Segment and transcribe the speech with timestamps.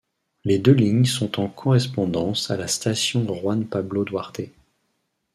[0.45, 4.41] Les deux lignes sont en correspondance à la station Juan Pablo Duarte.